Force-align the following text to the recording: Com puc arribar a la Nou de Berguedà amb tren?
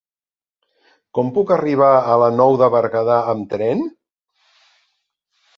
Com 1.17 1.27
puc 1.35 1.53
arribar 1.57 1.91
a 1.97 2.17
la 2.23 2.31
Nou 2.39 2.57
de 2.63 2.71
Berguedà 2.79 3.21
amb 3.35 3.49
tren? 3.53 3.85